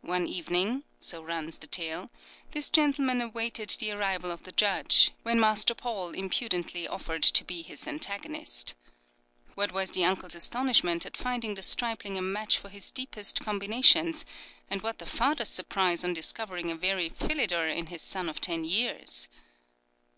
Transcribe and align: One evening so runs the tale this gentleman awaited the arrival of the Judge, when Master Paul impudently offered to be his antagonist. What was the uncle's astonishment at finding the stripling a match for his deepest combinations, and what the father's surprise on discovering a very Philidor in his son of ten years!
One 0.00 0.26
evening 0.26 0.84
so 0.98 1.22
runs 1.22 1.58
the 1.58 1.66
tale 1.66 2.10
this 2.52 2.70
gentleman 2.70 3.20
awaited 3.20 3.68
the 3.68 3.90
arrival 3.92 4.30
of 4.30 4.44
the 4.44 4.52
Judge, 4.52 5.10
when 5.22 5.38
Master 5.38 5.74
Paul 5.74 6.12
impudently 6.14 6.88
offered 6.88 7.22
to 7.24 7.44
be 7.44 7.60
his 7.60 7.86
antagonist. 7.86 8.74
What 9.56 9.70
was 9.72 9.90
the 9.90 10.02
uncle's 10.06 10.34
astonishment 10.34 11.04
at 11.04 11.14
finding 11.14 11.56
the 11.56 11.62
stripling 11.62 12.16
a 12.16 12.22
match 12.22 12.56
for 12.56 12.70
his 12.70 12.90
deepest 12.90 13.40
combinations, 13.42 14.24
and 14.70 14.80
what 14.80 14.96
the 14.98 15.04
father's 15.04 15.50
surprise 15.50 16.04
on 16.04 16.14
discovering 16.14 16.70
a 16.70 16.74
very 16.74 17.10
Philidor 17.10 17.68
in 17.68 17.88
his 17.88 18.00
son 18.00 18.30
of 18.30 18.40
ten 18.40 18.64
years! 18.64 19.28